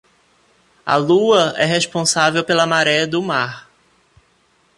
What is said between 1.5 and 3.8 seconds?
é responsável pela maré do mar.